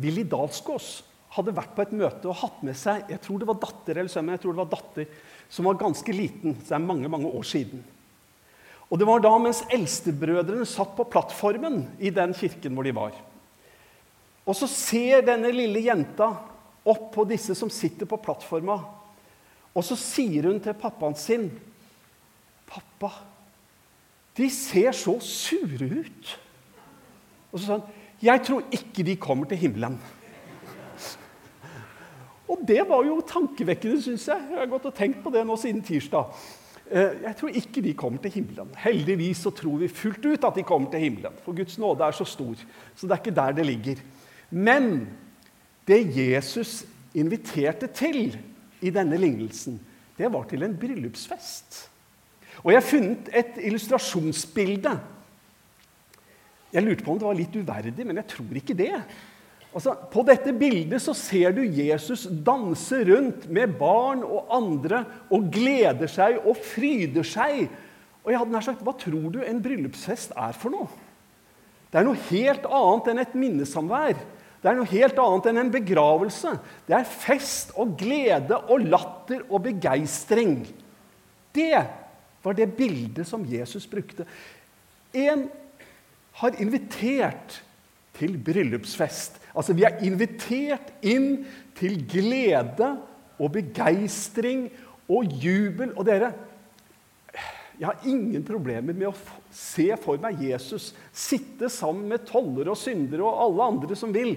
Willy 0.00 0.24
Dalsgaas 0.24 1.02
hadde 1.36 1.56
vært 1.56 1.74
på 1.76 1.84
et 1.84 1.92
møte 1.96 2.28
og 2.28 2.38
hatt 2.40 2.62
med 2.64 2.76
seg 2.76 3.08
jeg 3.12 3.20
tror 3.24 3.40
det 3.40 3.48
var 3.48 3.60
datter 3.60 3.98
eller 3.98 4.12
sønn, 4.12 4.32
jeg 4.32 4.40
tror 4.40 4.54
det 4.54 4.62
var 4.62 4.72
datter, 4.72 5.18
som 5.52 5.68
var 5.68 5.80
ganske 5.80 6.16
liten. 6.16 6.56
Så 6.60 6.72
det 6.72 6.78
er 6.78 6.88
mange 6.88 7.12
mange 7.12 7.28
år 7.28 7.44
siden. 7.48 7.84
Og 8.92 8.98
Det 9.00 9.08
var 9.08 9.22
da 9.24 9.32
mens 9.40 9.62
eldstebrødrene 9.72 10.66
satt 10.68 10.96
på 10.96 11.08
plattformen 11.08 11.86
i 11.96 12.10
den 12.12 12.34
kirken 12.36 12.74
hvor 12.76 12.84
de 12.84 12.92
var. 12.96 13.16
Og 14.46 14.56
så 14.58 14.66
ser 14.70 15.22
denne 15.26 15.52
lille 15.54 15.84
jenta 15.84 16.32
opp 16.88 17.12
på 17.14 17.24
disse 17.30 17.54
som 17.54 17.70
sitter 17.70 18.08
på 18.10 18.18
plattforma, 18.22 18.80
og 19.72 19.84
så 19.86 19.96
sier 19.96 20.48
hun 20.50 20.58
til 20.60 20.76
pappaen 20.76 21.14
sin 21.16 21.50
'Pappa, 22.72 23.10
de 24.36 24.48
ser 24.50 24.92
så 24.92 25.18
sure 25.20 25.84
ut.' 25.84 26.38
Og 27.52 27.60
så 27.60 27.66
sa 27.66 27.72
han 27.72 27.82
'Jeg 28.22 28.44
tror 28.46 28.62
ikke 28.72 29.02
de 29.02 29.16
kommer 29.16 29.44
til 29.44 29.58
himmelen'. 29.58 29.98
Og 32.48 32.58
det 32.68 32.88
var 32.88 33.04
jo 33.04 33.20
tankevekkende, 33.20 34.02
syns 34.02 34.28
jeg. 34.28 34.40
Jeg 34.50 34.58
har 34.58 34.66
gått 34.66 34.86
og 34.86 34.94
tenkt 34.94 35.22
på 35.24 35.30
det 35.30 35.46
nå 35.46 35.56
siden 35.56 35.82
tirsdag. 35.82 36.34
Eh, 36.90 37.22
jeg 37.22 37.36
tror 37.38 37.48
ikke 37.48 37.82
de 37.82 37.94
kommer 37.94 38.18
til 38.18 38.34
himmelen. 38.34 38.74
Heldigvis 38.76 39.38
så 39.46 39.50
tror 39.50 39.78
vi 39.80 39.88
fullt 39.88 40.26
ut 40.26 40.44
at 40.44 40.58
de 40.58 40.62
kommer 40.62 40.90
til 40.90 41.00
himmelen. 41.00 41.32
For 41.44 41.56
Guds 41.56 41.78
nåde 41.78 42.04
er 42.04 42.12
så 42.12 42.24
stor. 42.24 42.54
Så 42.96 43.06
det 43.06 43.14
er 43.16 43.22
ikke 43.22 43.34
der 43.34 43.52
det 43.56 43.66
ligger. 43.66 44.02
Men 44.52 45.06
det 45.88 46.04
Jesus 46.12 46.82
inviterte 47.16 47.88
til 47.96 48.36
i 48.82 48.92
denne 48.92 49.16
lignelsen, 49.16 49.78
det 50.18 50.28
var 50.32 50.44
til 50.48 50.62
en 50.66 50.76
bryllupsfest. 50.78 51.88
Og 52.62 52.72
jeg 52.72 52.78
har 52.78 52.86
funnet 52.86 53.30
et 53.32 53.58
illustrasjonsbilde. 53.64 54.92
Jeg 56.72 56.84
lurte 56.84 57.04
på 57.04 57.14
om 57.14 57.20
det 57.20 57.28
var 57.28 57.38
litt 57.38 57.56
uverdig, 57.56 58.04
men 58.06 58.20
jeg 58.20 58.28
tror 58.32 58.58
ikke 58.60 58.76
det. 58.76 58.92
Altså, 59.72 59.94
på 60.12 60.24
dette 60.28 60.52
bildet 60.56 61.00
så 61.00 61.14
ser 61.16 61.54
du 61.56 61.62
Jesus 61.64 62.26
danse 62.44 62.98
rundt 63.08 63.46
med 63.48 63.72
barn 63.80 64.20
og 64.24 64.52
andre 64.52 65.00
og 65.32 65.48
gleder 65.52 66.10
seg 66.12 66.42
og 66.44 66.60
fryder 66.60 67.24
seg. 67.24 67.64
Og 68.22 68.30
jeg 68.30 68.40
hadde 68.42 68.54
nær 68.54 68.66
sagt, 68.68 68.84
Hva 68.84 68.94
tror 69.00 69.32
du 69.32 69.40
en 69.40 69.62
bryllupsfest 69.64 70.36
er 70.36 70.52
for 70.56 70.74
noe? 70.74 70.92
Det 71.92 72.00
er 72.00 72.06
noe 72.06 72.20
helt 72.30 72.68
annet 72.68 73.10
enn 73.12 73.20
et 73.20 73.34
minnesamvær. 73.36 74.20
Det 74.62 74.70
er 74.70 74.78
noe 74.78 74.90
helt 74.92 75.18
annet 75.18 75.48
enn 75.50 75.60
en 75.64 75.72
begravelse. 75.74 76.52
Det 76.86 76.94
er 76.94 77.08
fest 77.08 77.72
og 77.74 77.96
glede 77.98 78.60
og 78.70 78.84
latter 78.86 79.42
og 79.48 79.64
begeistring. 79.64 80.60
Det 81.52 81.82
var 82.42 82.56
det 82.58 82.70
bildet 82.78 83.26
som 83.26 83.42
Jesus 83.46 83.88
brukte. 83.90 84.26
En 85.12 85.48
har 86.38 86.60
invitert 86.62 87.58
til 88.16 88.38
bryllupsfest. 88.38 89.40
Altså, 89.52 89.74
vi 89.74 89.84
er 89.88 89.98
invitert 90.06 90.94
inn 91.02 91.42
til 91.78 91.98
glede 92.08 92.94
og 93.42 93.52
begeistring 93.58 94.68
og 95.10 95.26
jubel. 95.42 95.90
Og 95.98 96.06
dere, 96.06 96.32
jeg 97.78 97.88
har 97.88 98.08
ingen 98.08 98.44
problemer 98.44 98.94
med 98.94 99.08
å 99.08 99.14
se 99.52 99.88
for 100.00 100.20
meg 100.20 100.42
Jesus 100.44 100.90
sitte 101.08 101.70
sammen 101.72 102.10
med 102.10 102.26
tollere 102.28 102.74
og 102.74 102.78
syndere 102.78 103.24
og 103.24 103.40
alle 103.46 103.68
andre 103.72 103.96
som 103.98 104.12
vil, 104.14 104.34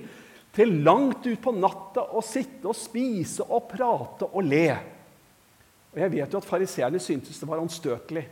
til 0.55 0.71
langt 0.85 1.25
ut 1.27 1.41
på 1.43 1.51
natta 1.51 2.05
og 2.15 2.23
sitte 2.23 2.69
og 2.71 2.77
spise 2.79 3.43
og 3.43 3.67
prate 3.73 4.29
og 4.31 4.45
le. 4.47 4.69
Og 5.91 5.99
Jeg 5.99 6.13
vet 6.13 6.31
jo 6.31 6.39
at 6.39 6.47
fariseerne 6.47 7.01
syntes 7.03 7.41
det 7.41 7.49
var 7.49 7.59
anstøtelig. 7.59 8.23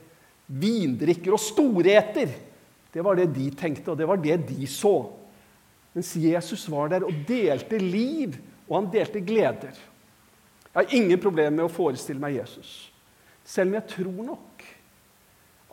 Vindrikker 0.47 1.35
og 1.35 1.41
storeter, 1.41 2.31
det 2.93 3.03
var 3.03 3.17
det 3.17 3.29
de 3.35 3.49
tenkte, 3.57 3.91
og 3.91 3.99
det 3.99 4.07
var 4.07 4.19
det 4.21 4.37
de 4.47 4.67
så. 4.69 4.95
Mens 5.93 6.13
Jesus 6.19 6.65
var 6.71 6.91
der 6.91 7.05
og 7.07 7.23
delte 7.27 7.79
liv, 7.79 8.35
og 8.67 8.77
han 8.79 8.89
delte 8.93 9.21
gleder. 9.23 9.75
Jeg 10.73 10.79
har 10.79 10.95
ingen 10.95 11.19
problemer 11.21 11.53
med 11.53 11.67
å 11.67 11.73
forestille 11.73 12.21
meg 12.21 12.39
Jesus. 12.39 12.89
Selv 13.45 13.69
om 13.69 13.77
jeg 13.77 13.89
tror 13.91 14.19
nok 14.31 14.63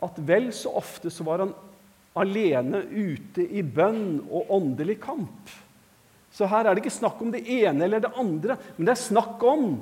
at 0.01 0.17
vel 0.27 0.49
så 0.55 0.73
ofte 0.81 1.11
så 1.13 1.25
var 1.27 1.45
han 1.45 1.53
alene 2.17 2.83
ute 2.89 3.45
i 3.45 3.63
bønn 3.63 4.21
og 4.27 4.49
åndelig 4.57 4.97
kamp. 5.03 5.51
Så 6.31 6.47
her 6.47 6.65
er 6.65 6.75
det 6.75 6.83
ikke 6.83 6.99
snakk 6.99 7.21
om 7.23 7.31
det 7.33 7.43
ene 7.45 7.85
eller 7.85 8.03
det 8.03 8.13
andre, 8.19 8.57
men 8.77 8.87
det 8.87 8.95
er 8.95 9.03
snakk 9.03 9.43
om 9.47 9.75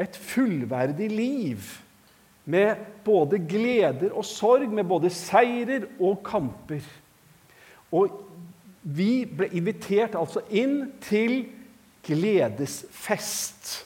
et 0.00 0.16
fullverdig 0.16 1.08
liv 1.12 1.72
med 2.44 2.80
både 3.04 3.38
gleder 3.48 4.12
og 4.12 4.24
sorg, 4.28 4.68
med 4.68 4.88
både 4.88 5.12
seirer 5.12 5.86
og 6.00 6.20
kamper. 6.26 6.84
Og 7.94 8.20
vi 8.84 9.24
ble 9.24 9.48
invitert 9.56 10.16
altså 10.18 10.42
inn 10.52 10.90
til 11.04 11.44
gledesfest. 12.04 13.84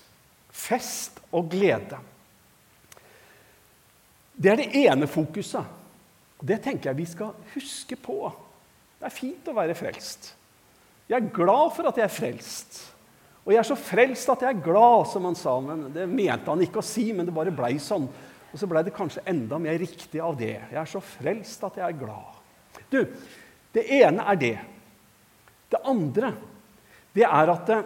Fest 0.50 1.20
og 1.30 1.50
glede. 1.52 2.00
Det 4.38 4.52
er 4.52 4.60
det 4.60 4.84
ene 4.84 5.08
fokuset. 5.10 5.66
Det 6.38 6.60
tenker 6.62 6.92
jeg 6.92 7.00
vi 7.00 7.06
skal 7.10 7.34
huske 7.56 7.96
på. 7.98 8.28
Det 8.98 9.08
er 9.08 9.14
fint 9.14 9.48
å 9.50 9.56
være 9.56 9.74
frelst. 9.78 10.32
Jeg 11.08 11.18
er 11.18 11.34
glad 11.34 11.72
for 11.74 11.88
at 11.90 11.98
jeg 11.98 12.06
er 12.06 12.14
frelst. 12.14 12.78
Og 13.42 13.54
jeg 13.54 13.62
er 13.62 13.66
så 13.66 13.78
frelst 13.80 14.30
at 14.30 14.44
jeg 14.44 14.54
er 14.54 14.62
glad, 14.62 15.08
som 15.10 15.26
han 15.26 15.38
sa. 15.38 15.56
Men 15.64 15.88
det 15.94 16.06
mente 16.10 16.50
han 16.50 16.62
ikke 16.62 16.82
å 16.82 16.86
si, 16.86 17.08
men 17.16 17.26
det 17.26 17.34
bare 17.34 17.54
blei 17.54 17.74
sånn. 17.82 18.06
Og 18.48 18.60
så 18.60 18.68
blei 18.70 18.84
det 18.86 18.94
kanskje 18.96 19.24
enda 19.28 19.58
mer 19.60 19.78
riktig 19.80 20.20
av 20.22 20.36
det. 20.38 20.54
Jeg 20.70 20.80
er 20.80 20.90
så 20.90 21.02
frelst 21.02 21.64
at 21.66 21.80
jeg 21.80 21.86
er 21.88 21.98
glad. 21.98 22.38
Du, 22.92 23.00
det 23.74 23.84
ene 23.98 24.26
er 24.30 24.38
det. 24.38 24.54
Det 25.72 25.82
andre 25.88 26.32
det 27.16 27.26
er 27.26 27.50
at 27.50 27.66
det, 27.66 27.78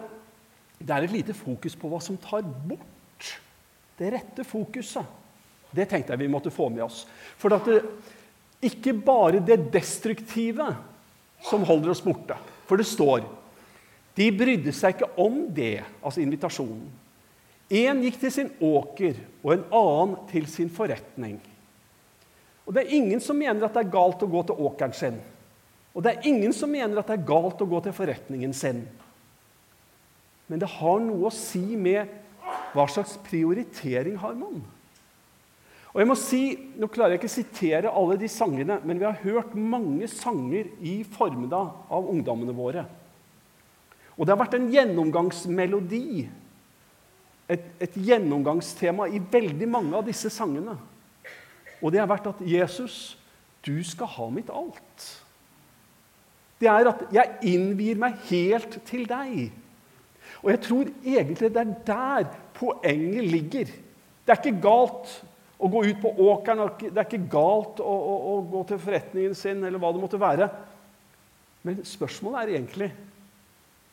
det 0.77 0.93
er 0.93 1.07
et 1.07 1.15
lite 1.15 1.33
fokus 1.35 1.75
på 1.79 1.89
hva 1.89 1.99
som 2.03 2.19
tar 2.21 2.43
bort 2.43 3.31
det 3.97 4.11
rette 4.13 4.45
fokuset 4.45 5.22
Det 5.73 5.87
tenkte 5.89 6.13
jeg 6.13 6.23
vi 6.23 6.31
måtte 6.31 6.53
få 6.53 6.69
med 6.69 6.85
oss. 6.85 7.03
For 7.37 7.55
at 7.55 7.67
det, 7.67 7.81
ikke 8.63 8.93
bare 8.95 9.43
det 9.43 9.59
destruktive 9.73 10.69
som 11.43 11.65
holder 11.67 11.91
oss 11.91 12.03
borte. 12.03 12.37
For 12.69 12.79
det 12.79 12.87
står 12.87 13.25
de 14.13 14.27
brydde 14.29 14.73
seg 14.75 14.93
ikke 14.93 15.09
om 15.21 15.39
det, 15.53 15.81
altså 16.03 16.21
invitasjonen. 16.21 16.85
Én 17.73 18.03
gikk 18.05 18.19
til 18.21 18.33
sin 18.33 18.51
åker, 18.61 19.17
og 19.41 19.55
en 19.55 19.63
annen 19.73 20.17
til 20.29 20.45
sin 20.49 20.69
forretning. 20.69 21.39
Og 22.67 22.73
Det 22.73 22.83
er 22.83 22.95
ingen 22.95 23.19
som 23.19 23.35
mener 23.35 23.65
at 23.65 23.73
det 23.73 23.81
er 23.83 23.95
galt 23.95 24.21
å 24.23 24.29
gå 24.29 24.43
til 24.47 24.59
åkeren 24.67 24.93
sin. 24.95 25.17
Og 25.93 26.03
det 26.03 26.13
er 26.13 26.27
ingen 26.29 26.53
som 26.53 26.71
mener 26.71 26.99
at 26.99 27.09
det 27.09 27.17
er 27.17 27.27
galt 27.27 27.61
å 27.61 27.69
gå 27.69 27.81
til 27.83 27.95
forretningen 27.95 28.53
sin. 28.53 28.85
Men 30.47 30.61
det 30.61 30.69
har 30.77 31.01
noe 31.01 31.27
å 31.27 31.33
si 31.33 31.75
med 31.75 32.09
hva 32.73 32.85
slags 32.89 33.17
prioritering 33.25 34.15
har 34.21 34.37
man. 34.37 34.61
Og 35.93 36.01
jeg 36.01 36.09
må 36.09 36.15
si, 36.17 36.41
Nå 36.81 36.89
klarer 36.91 37.15
jeg 37.15 37.21
ikke 37.21 37.29
å 37.29 37.35
sitere 37.35 37.93
alle 37.93 38.17
de 38.17 38.29
sangene, 38.31 38.79
men 38.81 38.99
vi 38.99 39.05
har 39.05 39.19
hørt 39.21 39.53
mange 39.53 40.09
sanger 40.09 40.71
i 40.81 41.01
formiddag 41.05 41.73
av 41.93 42.07
ungdommene 42.09 42.55
våre. 42.57 42.87
Og 44.17 44.25
det 44.25 44.33
har 44.33 44.41
vært 44.41 44.57
en 44.57 44.71
gjennomgangsmelodi, 44.73 46.25
et, 47.53 47.65
et 47.83 47.97
gjennomgangstema 48.07 49.05
i 49.11 49.21
veldig 49.21 49.67
mange 49.69 49.97
av 49.99 50.05
disse 50.07 50.31
sangene. 50.33 50.75
Og 51.83 51.91
det 51.93 52.01
har 52.01 52.09
vært 52.09 52.29
at 52.31 52.41
Jesus, 52.47 53.17
du 53.65 53.75
skal 53.85 54.09
ha 54.15 54.29
mitt 54.33 54.49
alt. 54.53 55.07
Det 56.61 56.69
er 56.71 56.89
at 56.89 57.03
jeg 57.13 57.53
innvier 57.53 57.99
meg 57.99 58.21
helt 58.29 58.79
til 58.87 59.05
deg. 59.09 59.51
Og 60.41 60.49
jeg 60.53 60.61
tror 60.63 60.89
egentlig 61.03 61.51
det 61.53 61.61
er 61.61 61.75
der 61.85 62.29
poenget 62.55 63.29
ligger. 63.29 63.69
Det 64.23 64.33
er 64.33 64.39
ikke 64.39 64.63
galt 64.63 65.11
å 65.63 65.69
gå 65.71 65.85
ut 65.87 66.01
på 66.03 66.11
åkeren, 66.27 66.65
det 66.83 66.91
er 66.91 67.07
ikke 67.07 67.31
galt 67.31 67.79
å, 67.79 67.87
å, 67.87 68.15
å 68.33 68.35
gå 68.51 68.63
til 68.67 68.81
forretningen 68.83 69.35
sin, 69.37 69.63
eller 69.63 69.79
hva 69.79 69.93
det 69.95 70.03
måtte 70.03 70.19
være. 70.19 70.49
Men 71.63 71.79
spørsmålet 71.87 72.41
er 72.41 72.55
egentlig 72.57 72.91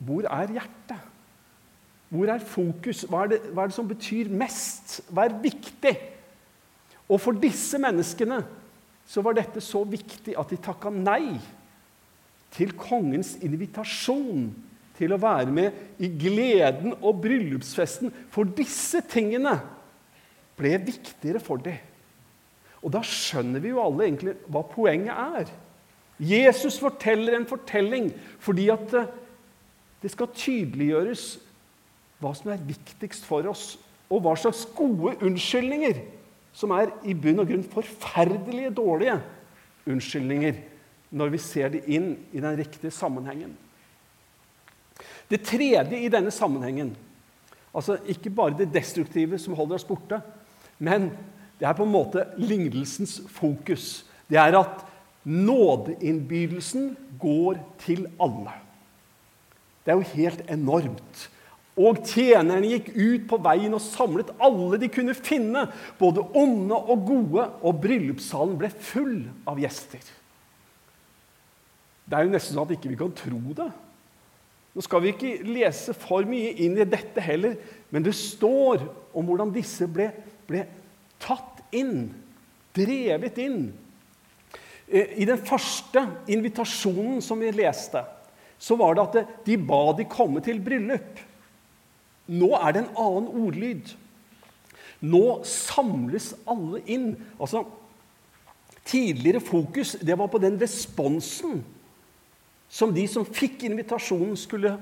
hvor 0.00 0.26
er 0.26 0.54
hjertet? 0.56 1.08
Hvor 2.10 2.30
er 2.32 2.42
fokus? 2.42 3.04
Hva 3.06 3.22
er, 3.22 3.34
det, 3.34 3.40
hva 3.54 3.62
er 3.62 3.70
det 3.70 3.76
som 3.76 3.86
betyr 3.86 4.30
mest? 4.32 4.96
Hva 5.12 5.28
er 5.28 5.36
viktig? 5.44 5.92
Og 7.06 7.20
for 7.22 7.38
disse 7.38 7.78
menneskene 7.78 8.40
så 9.10 9.22
var 9.22 9.36
dette 9.38 9.62
så 9.62 9.84
viktig 9.86 10.34
at 10.38 10.50
de 10.50 10.58
takka 10.62 10.90
nei 10.94 11.36
til 12.54 12.72
kongens 12.78 13.36
invitasjon 13.44 14.48
til 14.98 15.14
å 15.14 15.20
være 15.20 15.54
med 15.54 16.02
i 16.02 16.10
gleden 16.10 16.96
og 16.98 17.20
bryllupsfesten. 17.22 18.10
For 18.32 18.48
disse 18.58 19.02
tingene 19.10 19.54
ble 20.60 20.76
viktigere 20.84 21.40
for 21.42 21.62
dem. 21.64 21.80
Og 22.80 22.92
da 22.94 23.02
skjønner 23.04 23.60
vi 23.60 23.72
jo 23.72 23.82
alle 23.82 24.06
egentlig 24.06 24.36
hva 24.48 24.62
poenget 24.68 25.12
er. 25.12 25.50
Jesus 26.20 26.78
forteller 26.80 27.36
en 27.36 27.48
fortelling 27.48 28.10
fordi 28.44 28.68
at 28.72 28.94
eh, 28.96 29.10
det 30.00 30.12
skal 30.12 30.32
tydeliggjøres 30.36 31.24
hva 32.20 32.32
som 32.36 32.52
er 32.52 32.64
viktigst 32.64 33.24
for 33.28 33.46
oss, 33.48 33.74
og 34.12 34.24
hva 34.24 34.34
slags 34.36 34.66
gode 34.76 35.14
unnskyldninger 35.24 36.00
som 36.56 36.72
er 36.76 36.92
i 37.08 37.14
bunn 37.16 37.40
og 37.40 37.48
grunn 37.48 37.64
forferdelige 37.64 38.72
dårlige 38.76 39.16
unnskyldninger 39.88 40.58
når 41.16 41.32
vi 41.34 41.40
ser 41.42 41.72
det 41.72 41.84
inn 41.90 42.12
i 42.32 42.42
den 42.42 42.56
riktige 42.58 42.92
sammenhengen. 42.94 43.54
Det 45.30 45.40
tredje 45.46 46.00
i 46.00 46.10
denne 46.10 46.32
sammenhengen, 46.34 46.92
altså 47.72 47.96
ikke 48.10 48.32
bare 48.34 48.58
det 48.58 48.72
destruktive 48.74 49.38
som 49.38 49.54
holder 49.58 49.78
oss 49.78 49.86
borte, 49.86 50.20
men 50.80 51.10
det 51.60 51.68
er 51.68 51.76
på 51.76 51.84
en 51.84 51.92
måte 51.92 52.24
lignelsens 52.40 53.18
fokus. 53.28 54.06
Det 54.30 54.38
er 54.40 54.56
at 54.56 54.86
nådeinnbydelsen 55.28 56.94
går 57.20 57.60
til 57.84 58.06
alle. 58.22 58.54
Det 59.84 59.92
er 59.92 60.00
jo 60.00 60.14
helt 60.14 60.42
enormt. 60.48 61.26
Og 61.80 62.00
tjenerne 62.04 62.68
gikk 62.68 62.90
ut 62.96 63.26
på 63.30 63.38
veien 63.44 63.76
og 63.76 63.82
samlet 63.84 64.32
alle 64.42 64.80
de 64.80 64.88
kunne 64.92 65.14
finne, 65.16 65.66
både 66.00 66.24
onde 66.36 66.76
og 66.76 67.04
gode, 67.08 67.44
og 67.62 67.78
bryllupssalen 67.84 68.56
ble 68.60 68.72
full 68.72 69.22
av 69.48 69.60
gjester. 69.60 70.02
Det 72.10 72.18
er 72.18 72.26
jo 72.26 72.32
nesten 72.32 72.56
sånn 72.56 72.66
at 72.66 72.74
ikke 72.74 72.90
vi 72.90 72.96
ikke 72.96 73.06
kan 73.06 73.16
tro 73.20 73.54
det. 73.60 73.68
Nå 74.74 74.84
skal 74.86 75.02
vi 75.02 75.12
ikke 75.12 75.32
lese 75.46 75.94
for 75.98 76.26
mye 76.28 76.52
inn 76.62 76.76
i 76.78 76.86
dette 76.88 77.22
heller, 77.22 77.56
men 77.90 78.04
det 78.06 78.14
står 78.18 78.84
om 79.16 79.26
hvordan 79.26 79.52
disse 79.54 79.86
ble, 79.90 80.10
ble 80.50 80.66
tatt 81.22 81.62
inn, 81.76 82.10
drevet 82.76 83.38
inn. 83.42 83.70
Eh, 84.86 85.16
I 85.22 85.28
den 85.28 85.40
første 85.46 86.04
invitasjonen 86.30 87.22
som 87.24 87.40
vi 87.40 87.52
leste, 87.54 88.02
så 88.60 88.76
var 88.76 88.96
det 88.96 89.06
at 89.06 89.34
de 89.46 89.56
ba 89.56 89.82
de 89.96 90.06
komme 90.10 90.42
til 90.44 90.60
bryllup. 90.62 91.20
Nå 92.30 92.52
er 92.58 92.74
det 92.74 92.84
en 92.84 92.96
annen 93.00 93.28
ordlyd. 93.46 93.94
Nå 95.00 95.40
samles 95.48 96.34
alle 96.50 96.82
inn. 96.90 97.14
Altså, 97.40 97.64
Tidligere 98.90 99.40
fokus 99.44 99.92
det 100.02 100.16
var 100.18 100.26
på 100.32 100.40
den 100.42 100.56
responsen 100.58 101.60
som 102.70 102.94
de 102.94 103.04
som 103.10 103.26
fikk 103.26 103.64
invitasjonen, 103.66 104.36
skulle 104.38 104.72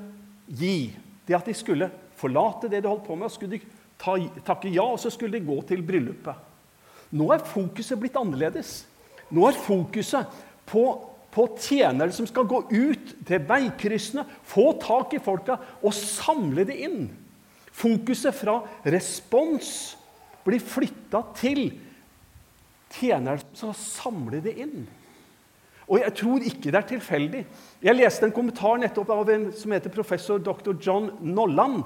gi. 0.46 0.92
Det 1.26 1.36
at 1.36 1.48
de 1.48 1.54
skulle 1.56 1.88
forlate 2.16 2.70
det 2.70 2.82
de 2.84 2.88
holdt 2.88 3.06
på 3.06 3.16
med, 3.16 3.28
og 3.28 3.32
skulle 3.32 3.56
de 3.56 3.77
takke 3.98 4.70
ja, 4.70 4.84
og 4.84 5.00
så 5.02 5.10
skulle 5.12 5.38
de 5.38 5.46
gå 5.48 5.58
til 5.68 5.82
bryllupet. 5.86 6.46
Nå 7.18 7.30
er 7.32 7.44
fokuset 7.44 7.98
blitt 8.00 8.18
annerledes. 8.20 8.82
Nå 9.32 9.46
er 9.48 9.56
fokuset 9.58 10.28
på, 10.68 10.84
på 11.32 11.46
tjenere 11.60 12.12
som 12.14 12.28
skal 12.28 12.48
gå 12.48 12.62
ut 12.68 13.14
til 13.28 13.46
veikryssene, 13.48 14.26
få 14.44 14.70
tak 14.82 15.16
i 15.16 15.22
folka 15.22 15.58
og 15.82 15.96
samle 15.96 16.66
det 16.68 16.76
inn. 16.88 17.08
Fokuset 17.78 18.34
fra 18.36 18.60
respons 18.88 19.96
blir 20.46 20.62
flytta 20.64 21.22
til 21.38 21.68
tjenere 22.96 23.42
som 23.52 23.72
skal 23.72 23.82
samle 23.82 24.40
det 24.44 24.56
inn. 24.64 24.86
Og 25.88 26.02
jeg 26.02 26.14
tror 26.20 26.44
ikke 26.44 26.68
det 26.68 26.76
er 26.76 26.88
tilfeldig. 26.90 27.42
Jeg 27.80 27.96
leste 27.96 28.26
en 28.26 28.34
kommentar 28.36 28.76
nettopp 28.80 29.08
av 29.14 29.30
en 29.32 29.46
som 29.56 29.72
heter 29.72 29.92
professor 29.92 30.40
dr. 30.42 30.74
John 30.76 31.08
Nolland. 31.24 31.80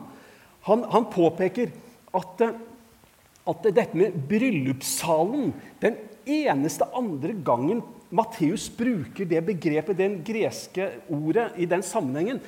Han, 0.67 0.83
han 0.91 1.07
påpeker 1.11 1.71
at, 2.17 2.43
at, 2.45 3.69
dette 3.69 3.97
med 3.99 4.17
bryllupssalen 4.29 5.53
Den 5.81 5.97
eneste 6.29 6.87
andre 6.95 7.35
gangen 7.45 7.83
Matteus 8.13 8.69
bruker 8.77 9.25
det 9.29 9.41
begrepet, 9.47 9.97
det 9.97 10.11
greske 10.27 10.91
ordet, 11.09 11.49
i 11.57 11.67
den 11.67 11.83
sammenhengen, 11.83 12.43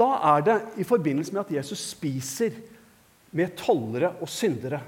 da 0.00 0.14
er 0.34 0.46
det 0.46 0.56
i 0.80 0.86
forbindelse 0.88 1.34
med 1.34 1.42
at 1.42 1.52
Jesus 1.58 1.82
spiser 1.92 2.56
med 3.36 3.52
tollere 3.58 4.14
og 4.16 4.30
syndere. 4.32 4.80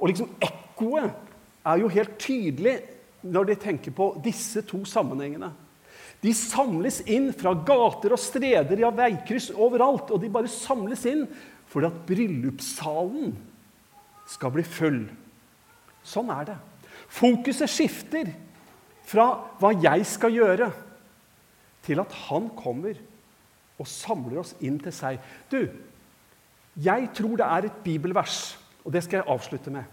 Og 0.00 0.10
liksom 0.10 0.32
ekkoet 0.42 1.12
er 1.64 1.78
jo 1.80 1.92
helt 1.94 2.18
tydelig 2.18 2.74
når 3.22 3.52
de 3.52 3.60
tenker 3.62 3.94
på 3.94 4.10
disse 4.24 4.64
to 4.66 4.82
sammenhengene. 4.88 5.52
De 6.24 6.32
samles 6.34 7.02
inn 7.10 7.30
fra 7.36 7.52
gater 7.54 8.14
og 8.16 8.20
streder, 8.20 8.80
ja, 8.80 8.90
veikryss 8.94 9.50
overalt. 9.52 10.10
Og 10.10 10.22
de 10.22 10.30
bare 10.32 10.50
samles 10.50 11.04
inn 11.08 11.26
fordi 11.74 11.88
at 11.90 12.02
bryllupssalen 12.06 13.32
skal 14.30 14.52
bli 14.54 14.62
full. 14.62 15.00
Sånn 16.06 16.30
er 16.30 16.52
det. 16.52 16.58
Fokuset 17.10 17.70
skifter 17.70 18.30
fra 19.04 19.26
hva 19.58 19.72
jeg 19.74 20.06
skal 20.06 20.36
gjøre, 20.36 20.68
til 21.84 22.00
at 22.00 22.14
han 22.28 22.46
kommer 22.56 22.96
og 23.74 23.88
samler 23.90 24.38
oss 24.44 24.54
inn 24.64 24.78
til 24.80 24.94
seg. 24.94 25.18
Du, 25.50 25.66
jeg 26.80 27.10
tror 27.18 27.34
det 27.42 27.48
er 27.48 27.66
et 27.66 27.82
bibelvers, 27.84 28.54
og 28.86 28.94
det 28.94 29.02
skal 29.04 29.20
jeg 29.20 29.30
avslutte 29.34 29.74
med. 29.74 29.90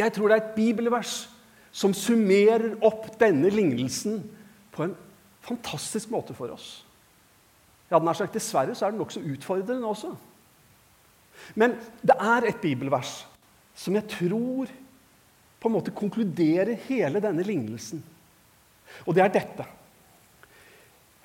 Jeg 0.00 0.16
tror 0.16 0.30
det 0.30 0.38
er 0.38 0.46
et 0.46 0.56
bibelvers 0.56 1.14
som 1.70 1.92
summerer 1.94 2.72
opp 2.86 3.12
denne 3.20 3.52
lignelsen 3.52 4.22
på 4.72 4.88
en 4.88 4.96
fantastisk 5.44 6.10
måte 6.10 6.34
for 6.34 6.56
oss. 6.56 6.80
Ja, 7.90 7.98
den 7.98 8.08
er 8.08 8.16
sagt, 8.16 8.34
Dessverre 8.34 8.74
så 8.74 8.86
er 8.86 8.94
den 8.94 9.02
nokså 9.02 9.20
utfordrende 9.20 9.86
også. 9.86 10.14
Men 11.54 11.76
det 12.02 12.16
er 12.16 12.48
et 12.48 12.60
bibelvers 12.62 13.20
som 13.76 13.96
jeg 13.96 14.08
tror 14.12 14.70
på 15.60 15.68
en 15.68 15.74
måte 15.76 15.94
konkluderer 15.94 16.76
hele 16.88 17.20
denne 17.22 17.44
lignelsen. 17.44 18.02
Og 19.06 19.14
det 19.14 19.24
er 19.24 19.32
dette. 19.34 19.66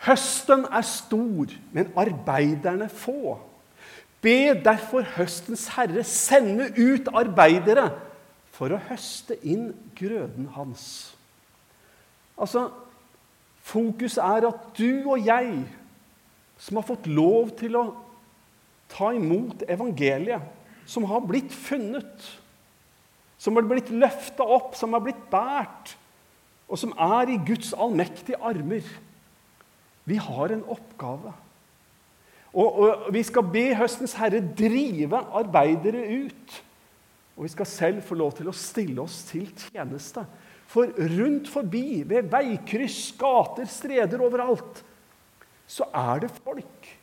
Høsten 0.05 0.65
er 0.69 0.85
stor, 0.85 1.53
men 1.73 1.91
arbeiderne 1.97 2.89
få. 2.91 3.37
Be 4.21 4.53
derfor 4.65 5.05
høstens 5.15 5.67
herre 5.75 6.03
sende 6.07 6.69
ut 6.77 7.09
arbeidere 7.13 7.89
for 8.55 8.73
å 8.73 8.81
høste 8.89 9.37
inn 9.43 9.69
grøden 9.97 10.49
hans. 10.55 11.15
Altså, 12.35 12.69
Fokus 13.65 14.19
er 14.21 14.45
at 14.45 14.65
du 14.77 15.07
og 15.09 15.25
jeg, 15.25 15.63
som 16.61 16.77
har 16.77 16.85
fått 16.85 17.07
lov 17.09 17.49
til 17.57 17.73
å 17.79 17.85
ta 18.95 19.11
imot 19.15 19.65
evangeliet, 19.67 20.43
som 20.87 21.05
har 21.09 21.23
blitt 21.25 21.53
funnet, 21.53 22.27
som 23.41 23.57
har 23.57 23.65
blitt 23.67 23.91
løfta 23.91 24.45
opp, 24.55 24.75
som 24.77 24.95
har 24.95 25.03
blitt 25.03 25.23
båret, 25.31 25.95
og 26.65 26.79
som 26.81 26.93
er 26.97 27.33
i 27.33 27.41
Guds 27.45 27.73
allmektige 27.77 28.39
armer. 28.41 28.85
Vi 30.05 30.17
har 30.21 30.53
en 30.53 30.63
oppgave. 30.69 31.33
Og, 32.55 32.79
og, 32.79 33.05
Vi 33.13 33.21
skal 33.25 33.45
be 33.51 33.67
høstens 33.75 34.15
herre 34.17 34.39
drive 34.39 35.19
arbeidere 35.35 36.05
ut. 36.25 36.57
Og 37.35 37.43
vi 37.43 37.51
skal 37.51 37.67
selv 37.67 38.03
få 38.07 38.15
lov 38.15 38.31
til 38.37 38.47
å 38.47 38.55
stille 38.55 39.03
oss 39.03 39.25
til 39.27 39.49
tjeneste. 39.59 40.23
For 40.71 40.89
rundt 41.17 41.49
forbi, 41.51 42.01
ved 42.07 42.31
veikryss, 42.31 43.11
gater, 43.19 43.67
streder, 43.69 44.23
overalt, 44.23 44.79
så 45.67 45.89
er 45.91 46.23
det 46.23 46.31
folk 46.37 46.95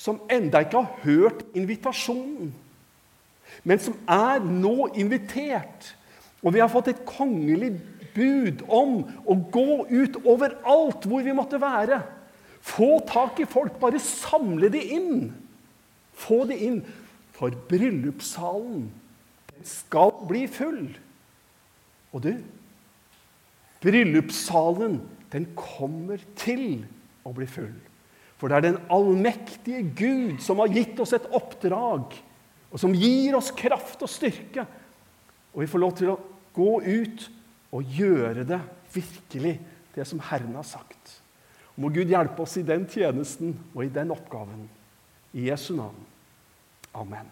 som 0.00 0.20
enda 0.32 0.62
ikke 0.64 0.80
har 0.80 1.00
hørt 1.04 1.42
invitasjonen, 1.56 2.54
men 3.66 3.82
som 3.82 3.96
er 4.08 4.40
nå 4.40 4.92
invitert. 4.96 5.90
Og 6.40 6.54
vi 6.54 6.62
har 6.62 6.70
fått 6.72 6.88
et 6.92 7.02
kongelig 7.04 7.74
bud 8.14 8.62
om 8.72 9.02
å 9.28 9.36
gå 9.52 9.82
ut 9.90 10.16
overalt 10.22 11.04
hvor 11.04 11.26
vi 11.26 11.34
måtte 11.36 11.60
være. 11.60 12.00
Få 12.64 13.00
tak 13.08 13.42
i 13.42 13.48
folk, 13.48 13.76
bare 13.82 14.00
samle 14.00 14.70
de 14.72 14.80
inn. 14.96 15.28
Få 16.16 16.44
de 16.48 16.56
inn. 16.68 16.80
For 17.36 17.52
bryllupssalen 17.68 18.88
skal 19.66 20.14
bli 20.28 20.46
full. 20.48 20.86
Og 22.16 22.24
du, 22.24 22.32
bryllupssalen, 23.84 24.98
den 25.32 25.46
kommer 25.56 26.20
til 26.40 26.82
å 27.24 27.32
bli 27.36 27.48
full. 27.48 27.76
For 28.40 28.48
det 28.48 28.56
er 28.56 28.66
den 28.70 28.80
allmektige 28.88 29.82
Gud 29.96 30.40
som 30.40 30.62
har 30.62 30.72
gitt 30.72 31.00
oss 31.02 31.12
et 31.12 31.28
oppdrag, 31.36 32.14
og 32.70 32.80
som 32.80 32.94
gir 32.96 33.36
oss 33.36 33.50
kraft 33.52 34.00
og 34.00 34.08
styrke. 34.08 34.64
Og 35.52 35.64
vi 35.64 35.68
får 35.68 35.82
lov 35.82 35.96
til 35.98 36.12
å 36.14 36.20
gå 36.56 36.70
ut 36.86 37.26
og 37.76 37.96
gjøre 37.98 38.46
det 38.48 38.60
virkelig, 38.94 39.58
det 39.94 40.06
som 40.08 40.22
Herren 40.30 40.54
har 40.56 40.66
sagt. 40.66 41.18
Og 41.74 41.84
må 41.84 41.90
Gud 41.94 42.10
hjelpe 42.10 42.46
oss 42.46 42.56
i 42.60 42.66
den 42.66 42.86
tjenesten 42.90 43.56
og 43.74 43.84
i 43.84 43.92
den 43.92 44.14
oppgaven. 44.14 44.64
I 45.36 45.50
Jesu 45.50 45.74
navn. 45.76 46.00
Amen. 46.96 47.28